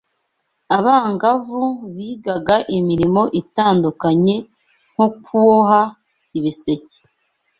Abangavu 0.77 1.61
bigaga 1.95 2.55
imirimo 2.77 3.23
itandukanye 3.41 4.35
nko 4.91 5.07
kwuboha 5.23 5.81
ibisecye 6.37 6.99